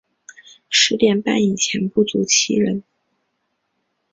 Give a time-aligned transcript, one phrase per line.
[0.67, 2.81] 十点半以前不足七人